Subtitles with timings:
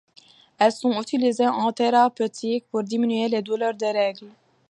[0.57, 4.31] Elles sont utilisées en thérapeutique pour diminuer les douleurs des règles.